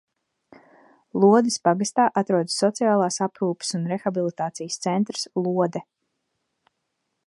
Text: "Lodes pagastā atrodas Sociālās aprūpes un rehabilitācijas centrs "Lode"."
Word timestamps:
"Lodes 1.23 1.57
pagastā 1.67 2.07
atrodas 2.23 2.57
Sociālās 2.63 3.21
aprūpes 3.29 3.73
un 3.81 3.87
rehabilitācijas 3.95 4.83
centrs 4.89 5.31
"Lode"." 5.47 5.89